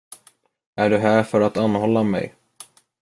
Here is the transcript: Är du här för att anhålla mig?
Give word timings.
Är 0.75 0.89
du 0.89 0.97
här 0.97 1.23
för 1.23 1.41
att 1.41 1.57
anhålla 1.57 2.03
mig? 2.03 2.35